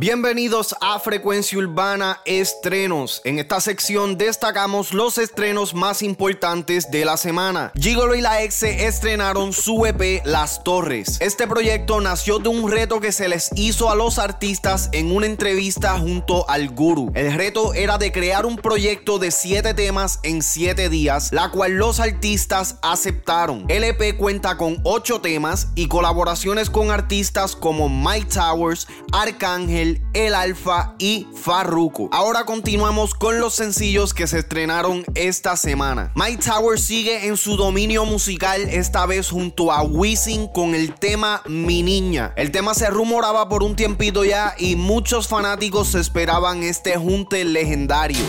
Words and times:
Bienvenidos 0.00 0.76
a 0.80 1.00
Frecuencia 1.00 1.58
Urbana 1.58 2.20
Estrenos. 2.24 3.20
En 3.24 3.40
esta 3.40 3.60
sección 3.60 4.16
destacamos 4.16 4.94
los 4.94 5.18
estrenos 5.18 5.74
más 5.74 6.02
importantes 6.02 6.92
de 6.92 7.04
la 7.04 7.16
semana. 7.16 7.72
Gigolo 7.74 8.14
y 8.14 8.20
la 8.20 8.44
Exe 8.44 8.86
estrenaron 8.86 9.52
su 9.52 9.86
EP 9.86 10.24
Las 10.24 10.62
Torres. 10.62 11.16
Este 11.18 11.48
proyecto 11.48 12.00
nació 12.00 12.38
de 12.38 12.48
un 12.48 12.70
reto 12.70 13.00
que 13.00 13.10
se 13.10 13.28
les 13.28 13.50
hizo 13.56 13.90
a 13.90 13.96
los 13.96 14.20
artistas 14.20 14.88
en 14.92 15.10
una 15.10 15.26
entrevista 15.26 15.98
junto 15.98 16.48
al 16.48 16.68
Guru. 16.68 17.10
El 17.16 17.32
reto 17.32 17.74
era 17.74 17.98
de 17.98 18.12
crear 18.12 18.46
un 18.46 18.54
proyecto 18.54 19.18
de 19.18 19.32
7 19.32 19.74
temas 19.74 20.20
en 20.22 20.42
7 20.42 20.90
días, 20.90 21.32
la 21.32 21.50
cual 21.50 21.72
los 21.72 21.98
artistas 21.98 22.76
aceptaron. 22.82 23.64
El 23.66 23.82
EP 23.82 24.16
cuenta 24.16 24.56
con 24.58 24.78
8 24.84 25.20
temas 25.22 25.70
y 25.74 25.88
colaboraciones 25.88 26.70
con 26.70 26.92
artistas 26.92 27.56
como 27.56 27.88
Mike 27.88 28.28
Towers, 28.32 28.86
Arcángel, 29.10 29.87
el 30.12 30.34
Alfa 30.34 30.94
y 30.98 31.26
Farruko. 31.34 32.08
Ahora 32.12 32.44
continuamos 32.44 33.14
con 33.14 33.40
los 33.40 33.54
sencillos 33.54 34.12
que 34.12 34.26
se 34.26 34.40
estrenaron 34.40 35.04
esta 35.14 35.56
semana. 35.56 36.12
Mike 36.14 36.42
Tower 36.44 36.78
sigue 36.78 37.26
en 37.26 37.36
su 37.36 37.56
dominio 37.56 38.04
musical, 38.04 38.60
esta 38.68 39.06
vez 39.06 39.30
junto 39.30 39.72
a 39.72 39.82
Wisin 39.82 40.48
con 40.48 40.74
el 40.74 40.94
tema 40.94 41.42
Mi 41.46 41.82
Niña. 41.82 42.32
El 42.36 42.50
tema 42.50 42.74
se 42.74 42.90
rumoraba 42.90 43.48
por 43.48 43.62
un 43.62 43.76
tiempito 43.76 44.24
ya 44.24 44.54
y 44.58 44.76
muchos 44.76 45.28
fanáticos 45.28 45.94
esperaban 45.94 46.62
este 46.62 46.96
junte 46.96 47.44
legendario. 47.44 48.24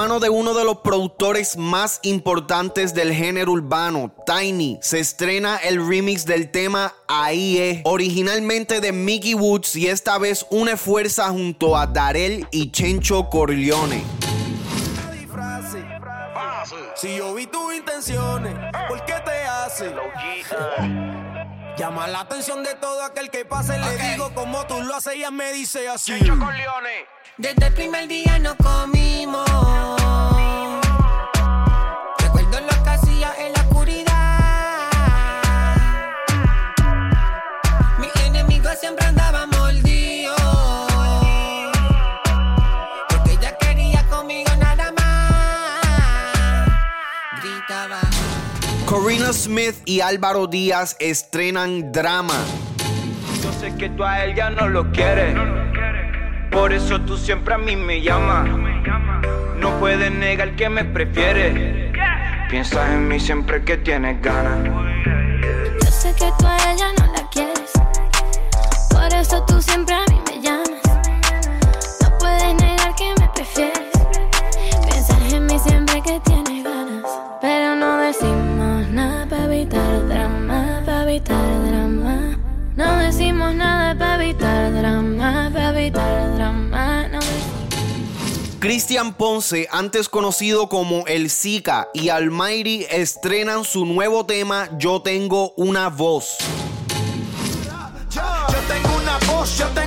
Mano 0.00 0.18
de 0.18 0.30
uno 0.30 0.54
de 0.54 0.64
los 0.64 0.78
productores 0.78 1.58
más 1.58 2.00
importantes 2.04 2.94
del 2.94 3.12
género 3.12 3.52
urbano, 3.52 4.10
Tiny, 4.24 4.78
se 4.80 4.98
estrena 4.98 5.58
el 5.58 5.86
remix 5.86 6.24
del 6.24 6.50
tema 6.50 6.94
Ahí 7.06 7.58
es, 7.58 7.82
originalmente 7.84 8.80
de 8.80 8.92
Mickey 8.92 9.34
Woods 9.34 9.76
y 9.76 9.88
esta 9.88 10.16
vez 10.16 10.46
une 10.48 10.78
fuerza 10.78 11.28
junto 11.28 11.76
a 11.76 11.86
Darel 11.86 12.46
y 12.50 12.70
Chencho 12.70 13.28
Corleone. 13.28 14.02
Si 16.96 17.18
yo 17.18 17.34
vi 17.34 17.46
tus 17.46 17.74
intenciones, 17.74 18.54
¿por 18.88 19.04
qué 19.04 19.16
te 19.22 19.44
hace? 19.44 19.94
Llama 21.76 22.06
la 22.08 22.20
atención 22.20 22.62
de 22.62 22.74
todo 22.74 23.02
aquel 23.02 23.30
que 23.30 23.44
pase. 23.44 23.78
Le 23.78 23.96
digo 24.10 24.32
como 24.34 24.66
tú 24.66 24.82
lo 24.82 24.94
haces, 24.94 25.14
ella 25.14 25.30
me 25.30 25.52
dice 25.52 25.88
así. 25.88 26.12
Desde 27.38 27.66
el 27.66 27.74
primer 27.74 28.06
día 28.06 28.38
no 28.38 28.56
comimos. 28.56 29.48
Recuerdo 32.18 32.60
lo 32.60 32.82
que 32.84 32.90
hacía 32.90 33.34
en 33.38 33.59
Smith 49.32 49.76
y 49.84 50.00
Álvaro 50.00 50.46
Díaz 50.46 50.96
estrenan 50.98 51.92
drama. 51.92 52.34
Yo 53.42 53.52
sé 53.52 53.74
que 53.76 53.88
tú 53.90 54.04
a 54.04 54.24
él 54.24 54.34
ya 54.34 54.50
no 54.50 54.68
lo 54.68 54.90
quieres. 54.90 55.36
Por 56.50 56.72
eso 56.72 57.00
tú 57.02 57.16
siempre 57.16 57.54
a 57.54 57.58
mí 57.58 57.76
me 57.76 58.00
llamas. 58.00 58.48
No 59.56 59.78
puedes 59.78 60.10
negar 60.10 60.56
que 60.56 60.68
me 60.68 60.84
prefieres. 60.84 61.92
Piensas 62.50 62.90
en 62.90 63.06
mí 63.06 63.20
siempre 63.20 63.62
que 63.62 63.76
tienes 63.76 64.20
ganas. 64.20 64.58
Yo 65.84 65.90
sé 65.90 66.12
que 66.14 66.30
tú 66.38 66.46
a 66.46 66.72
ella 66.72 66.86
no 66.98 66.99
drama, 84.80 85.50
para 85.52 85.78
evitar 85.78 86.34
drama. 86.34 87.08
No 87.08 87.20
Cristian 88.60 89.14
Ponce, 89.14 89.68
antes 89.70 90.08
conocido 90.08 90.68
como 90.68 91.06
El 91.06 91.30
Zika, 91.30 91.88
y 91.94 92.10
Almighty 92.10 92.86
estrenan 92.90 93.64
su 93.64 93.86
nuevo 93.86 94.26
tema 94.26 94.68
Yo 94.76 95.00
tengo 95.00 95.52
una 95.56 95.88
voz. 95.88 96.36
Yo 98.12 98.58
tengo 98.68 98.96
una 98.96 99.18
voz, 99.32 99.56
yo 99.56 99.66
tengo 99.68 99.79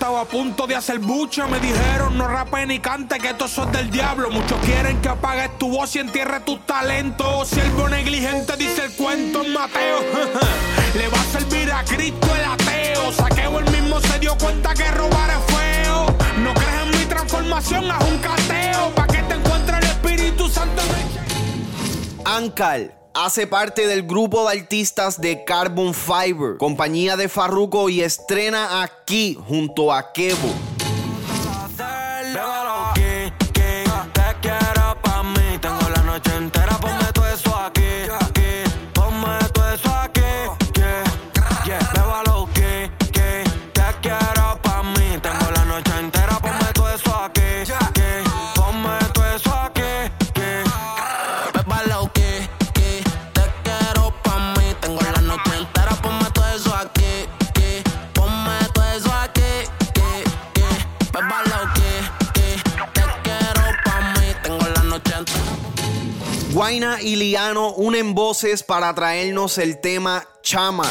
estaba 0.00 0.22
a 0.22 0.24
punto 0.24 0.66
de 0.66 0.74
hacer 0.74 0.98
bucha. 0.98 1.46
Me 1.46 1.60
dijeron 1.60 2.16
no 2.16 2.26
rape 2.26 2.64
ni 2.64 2.78
cante, 2.78 3.18
que 3.18 3.28
estos 3.28 3.50
son 3.50 3.70
del 3.70 3.90
diablo. 3.90 4.30
Muchos 4.30 4.58
quieren 4.64 4.98
que 5.02 5.10
apagues 5.10 5.58
tu 5.58 5.68
voz 5.68 5.94
y 5.94 5.98
entierres 5.98 6.42
tus 6.46 6.64
talentos. 6.64 7.48
Siervo 7.48 7.86
negligente, 7.86 8.56
dice 8.56 8.86
el 8.86 8.92
cuento 8.92 9.44
en 9.44 9.52
Mateo. 9.52 9.98
Le 10.94 11.06
va 11.08 11.20
a 11.20 11.24
servir 11.24 11.70
a 11.70 11.84
Cristo 11.84 12.28
el 12.34 12.44
ateo. 12.44 13.12
Saqueo 13.12 13.58
el 13.58 13.70
mismo 13.70 14.00
se 14.00 14.18
dio 14.20 14.38
cuenta 14.38 14.72
que 14.72 14.90
robar 14.90 15.30
es 15.30 15.54
feo. 15.54 16.06
No 16.38 16.54
crees 16.54 16.82
en 16.82 16.98
mi 16.98 17.04
transformación, 17.04 17.90
haz 17.90 18.04
un 18.04 18.18
cateo. 18.20 18.94
Pa' 18.94 19.06
que 19.06 19.22
te 19.22 19.34
encuentre 19.34 19.76
el 19.76 19.84
Espíritu 19.84 20.48
Santo. 20.48 20.82
Ankal 22.24 22.99
hace 23.24 23.46
parte 23.46 23.86
del 23.86 24.06
grupo 24.06 24.48
de 24.48 24.58
artistas 24.58 25.20
de 25.20 25.44
Carbon 25.44 25.92
Fiber, 25.92 26.56
compañía 26.58 27.16
de 27.16 27.28
Farruko 27.28 27.90
y 27.90 28.00
estrena 28.00 28.82
aquí 28.82 29.36
junto 29.46 29.92
a 29.92 30.12
Kevo. 30.12 30.54
Guaina 66.60 67.00
y 67.00 67.16
Liano 67.16 67.72
unen 67.72 68.14
voces 68.14 68.62
para 68.62 68.94
traernos 68.94 69.56
el 69.56 69.80
tema 69.80 70.28
Chama. 70.42 70.84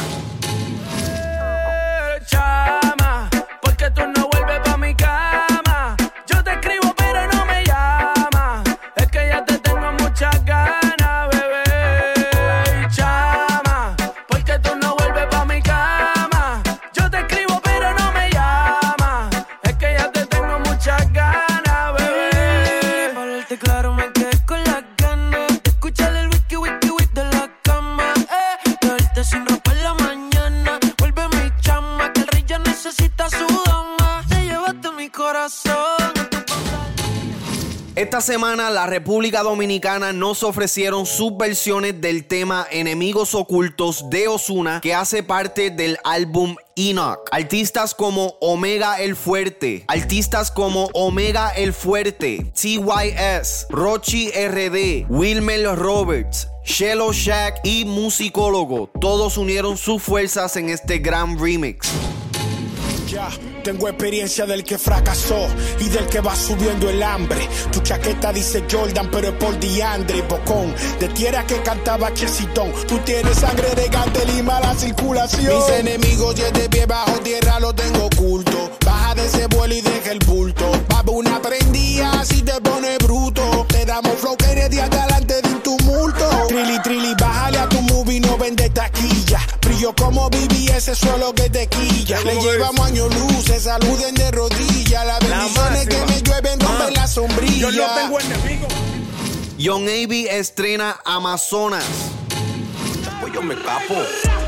Esta 38.00 38.22
semana 38.22 38.70
la 38.70 38.88
República 38.88 39.44
Dominicana 39.44 40.14
nos 40.14 40.44
ofrecieron 40.44 41.06
sus 41.06 41.36
versiones 41.36 42.00
del 42.00 42.24
tema 42.24 42.66
Enemigos 42.72 43.36
Ocultos 43.36 44.10
de 44.10 44.30
Osuna 44.30 44.80
que 44.80 44.94
hace 44.94 45.22
parte 45.22 45.70
del 45.70 45.98
álbum 46.06 46.56
Enoch. 46.78 47.20
Artistas 47.30 47.94
como 47.94 48.38
Omega 48.40 49.02
el 49.02 49.18
Fuerte, 49.18 49.84
artistas 49.90 50.50
como 50.50 50.86
Omega 50.94 51.50
el 51.50 51.74
Fuerte, 51.74 52.50
TYS, 52.54 53.68
Rochi 53.70 54.30
RD, 54.30 55.06
Wilmer 55.10 55.76
Roberts, 55.76 56.48
Shello 56.64 57.12
Shack 57.12 57.60
y 57.66 57.84
Musicólogo, 57.84 58.90
todos 59.02 59.36
unieron 59.36 59.76
sus 59.76 60.02
fuerzas 60.02 60.56
en 60.56 60.70
este 60.70 61.00
gran 61.00 61.38
remix. 61.38 61.92
Tengo 63.64 63.88
experiencia 63.88 64.46
del 64.46 64.64
que 64.64 64.78
fracasó 64.78 65.48
y 65.80 65.90
del 65.90 66.06
que 66.08 66.22
va 66.22 66.36
subiendo 66.36 66.90
el 66.90 67.02
hambre. 67.02 67.48
Tu 67.72 67.80
chaqueta 67.80 68.32
dice 68.32 68.64
Jordan, 68.70 69.10
pero 69.12 69.30
es 69.30 69.34
por 69.34 69.60
Diandre 69.60 70.22
Bocón. 70.24 70.76
De 71.00 71.08
tierra 71.10 71.44
que 71.46 71.62
cantaba 71.64 72.14
Chesitón. 72.14 72.72
Tú 72.88 73.00
tienes 73.00 73.38
sangre 73.38 73.74
de 73.74 73.88
Gantel 73.88 74.30
y 74.38 74.44
mala 74.44 74.76
circulación. 74.76 75.56
Mis 75.56 75.70
enemigos, 75.70 76.36
y 76.38 76.60
de 76.60 76.70
pie 76.70 76.86
bajo 76.86 77.14
tierra, 77.22 77.60
lo 77.60 77.74
tengo 77.74 78.06
oculto. 78.06 78.72
Baja 78.86 79.16
de 79.16 79.26
ese 79.26 79.48
vuelo 79.48 79.74
y 79.74 79.82
deja 79.82 80.12
el 80.12 80.20
bulto. 80.20 80.72
Babu, 80.88 81.14
una 81.14 81.42
prendía 81.42 82.24
si 82.26 82.44
te 82.44 82.62
pone 82.62 82.98
bruto. 83.00 83.66
Te 83.70 83.86
damos 83.86 84.14
flow 84.20 84.38
que 84.38 84.52
eres 84.52 84.70
de 84.70 84.99
Brillo 89.90 89.96
como 89.96 90.30
viví 90.30 90.68
ese 90.68 90.96
suelo 90.96 91.34
que 91.34 91.50
te 91.50 91.68
quilla. 91.68 92.20
Le 92.22 92.36
llevamos 92.40 92.86
años 92.86 93.14
luz, 93.16 93.46
se 93.46 93.60
saluden 93.60 94.16
de 94.16 94.32
rodillas. 94.32 95.06
Las 95.06 95.20
bendiciones 95.20 95.88
que 95.88 96.06
me 96.06 96.22
llueven 96.22 96.60
rompen 96.60 96.94
la 96.94 97.08
sombrilla. 97.08 97.70
Yo 97.70 97.88
no 97.88 97.96
tengo 97.96 98.20
enemigos. 98.20 98.74
Young 99.58 99.84
Navy 99.86 100.28
estrena 100.30 101.00
Amazonas. 101.06 101.86
Pues 103.22 103.34
yo 103.34 103.42
me 103.42 103.56
capo. 103.56 103.96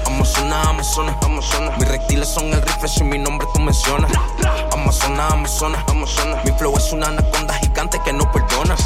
Amazonas, 0.06 0.68
Amazonas, 0.68 1.16
Amazonas. 1.24 1.78
Mis 1.78 1.88
reptiles 1.88 2.28
son 2.28 2.54
el 2.54 2.62
rifle 2.62 2.88
si 2.88 3.04
mi 3.04 3.18
nombre 3.18 3.48
tú 3.54 3.62
mencionas. 3.62 4.12
Amazonas, 4.72 5.34
Amazonas, 5.34 5.84
Amazonas. 5.88 6.46
Mi 6.46 6.52
flow 6.52 6.78
es 6.78 6.92
una 6.92 7.08
anaconda 7.08 7.54
gigante 7.56 8.00
que 8.04 8.14
no 8.14 8.32
perdonas. 8.32 8.82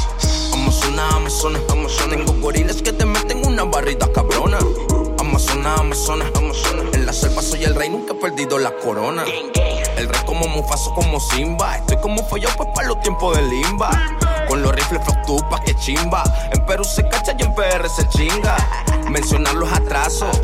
Amazonas, 0.52 1.14
Amazonas, 1.14 1.62
Amazonas. 1.70 2.16
Tengo 2.16 2.32
gorilas 2.40 2.82
que 2.82 2.92
te 2.92 3.04
meten 3.04 3.46
una 3.46 3.64
barrita 3.64 4.10
cabrona. 4.12 4.58
Amazonas, 5.18 5.80
Amazonas, 5.80 6.28
Amazonas. 6.28 6.45
La 7.06 7.12
selva 7.12 7.40
soy 7.40 7.62
el 7.62 7.76
rey, 7.76 7.88
nunca 7.88 8.14
he 8.14 8.16
perdido 8.16 8.58
la 8.58 8.72
corona. 8.78 9.22
El 9.96 10.08
rey 10.08 10.20
como 10.26 10.48
Mufaso, 10.48 10.92
como 10.92 11.20
Simba. 11.20 11.76
Estoy 11.76 11.98
como 11.98 12.26
follado 12.26 12.56
pues 12.56 12.68
para 12.74 12.88
los 12.88 13.00
tiempos 13.00 13.36
de 13.36 13.44
limba. 13.44 13.90
Con 14.48 14.60
los 14.60 14.74
rifles 14.74 15.04
flotupa 15.04 15.62
que 15.62 15.76
chimba. 15.76 16.24
En 16.52 16.66
Perú 16.66 16.82
se 16.82 17.08
cacha 17.08 17.36
y 17.38 17.44
en 17.44 17.54
PR 17.54 17.88
se 17.88 18.08
chinga. 18.08 18.56
Mencionar 19.08 19.54
los 19.54 19.72
atrasos. 19.72 20.36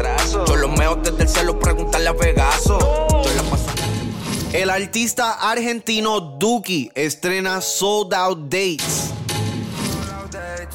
Yo 0.46 0.54
los 0.54 0.70
meo 0.78 0.94
desde 0.94 1.24
el 1.24 1.28
cielo, 1.28 1.58
preguntarle 1.58 2.10
a 2.10 2.14
Pegaso. 2.14 2.78
Yo 3.10 3.30
la 3.34 3.42
paso. 3.50 3.66
El 4.52 4.70
artista 4.70 5.50
argentino 5.50 6.20
Duki 6.20 6.92
estrena 6.94 7.60
Sold 7.60 8.14
Out 8.14 8.38
Dates. 8.42 9.10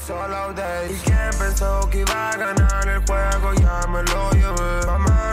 Solo 0.08 0.54
days. 0.54 0.92
¿Y 0.92 1.00
quién 1.04 1.30
pensó 1.38 1.82
que 1.90 2.00
iba 2.00 2.30
a 2.30 2.38
ganar 2.38 2.88
el 2.88 3.06
juego? 3.06 3.54
Ya 3.56 3.86
me 3.88 4.04
lo 4.04 4.32
llevé. 4.32 4.86
Mamá 4.86 5.32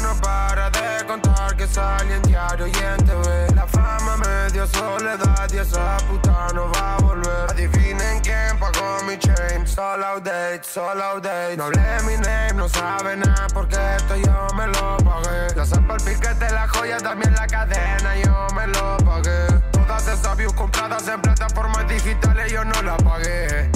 que 1.66 2.14
en 2.14 2.22
diario 2.22 2.66
y 2.66 2.70
en 2.70 3.06
TV. 3.06 3.54
La 3.54 3.66
fama 3.66 4.16
me 4.18 4.52
dio 4.52 4.66
soledad 4.66 5.48
y 5.52 5.58
esa 5.58 5.96
puta 6.08 6.48
no 6.54 6.70
va 6.72 6.96
a 6.96 6.98
volver. 6.98 7.50
Adivinen 7.50 8.20
quién 8.20 8.58
pagó 8.58 9.02
mi 9.06 9.18
chain. 9.18 9.66
Solo 9.66 10.20
dates, 10.20 10.66
solo 10.66 11.20
dates. 11.20 11.56
No 11.56 11.64
hablé 11.64 12.02
mi 12.06 12.16
name, 12.16 12.54
no 12.54 12.68
sabe 12.68 13.16
nada 13.16 13.46
porque 13.52 13.76
esto 13.96 14.16
yo 14.16 14.46
me 14.54 14.66
lo 14.66 14.96
pagué. 14.98 15.54
Ya 15.56 15.64
sepa 15.64 15.94
el 15.94 16.02
piquete, 16.02 16.50
la 16.52 16.68
joya, 16.68 16.98
también 16.98 17.32
la 17.34 17.46
cadena, 17.46 18.16
yo 18.16 18.46
me 18.54 18.66
lo 18.66 18.96
pagué. 18.98 19.46
Todas 19.72 20.06
esas 20.08 20.36
views 20.36 20.52
compradas 20.52 21.08
en 21.08 21.20
plataformas 21.22 21.88
digitales 21.88 22.52
yo 22.52 22.64
no 22.64 22.82
las 22.82 23.02
pagué. 23.02 23.70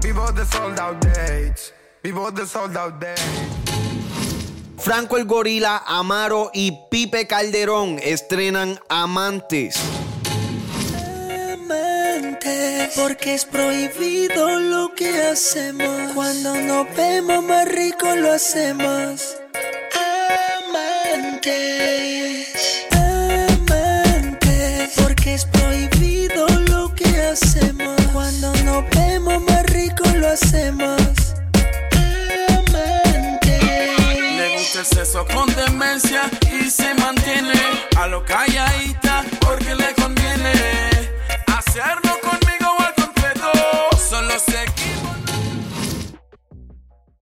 Vivo 0.00 0.30
de 0.32 0.44
sold 0.46 0.78
out 0.78 1.04
dates. 1.04 1.74
Vivo 2.02 2.30
de 2.30 2.46
sold 2.46 2.76
out 2.76 2.98
dates. 3.00 3.61
Franco 4.82 5.16
el 5.16 5.26
Gorila, 5.26 5.80
Amaro 5.86 6.50
y 6.52 6.72
Pipe 6.90 7.28
Calderón 7.28 8.00
estrenan 8.02 8.80
Amantes. 8.88 9.76
Amante, 11.52 12.90
porque 12.96 13.34
es 13.34 13.44
prohibido 13.44 14.58
lo 14.58 14.92
que 14.92 15.22
hacemos. 15.22 16.12
Cuando 16.14 16.56
nos 16.56 16.92
vemos 16.96 17.44
más 17.44 17.68
rico 17.68 18.12
lo 18.16 18.32
hacemos. 18.32 19.36
Amante, 20.66 22.44
amante, 22.90 24.90
porque 25.00 25.34
es 25.34 25.44
prohibido 25.44 26.48
lo 26.68 26.92
que 26.92 27.22
hacemos. 27.22 27.94
Cuando 28.12 28.52
nos 28.64 28.90
vemos 28.90 29.40
más 29.44 29.64
rico 29.66 30.02
lo 30.16 30.28
hacemos. 30.28 31.01
déjalo 38.12 38.24
calladito 38.24 39.01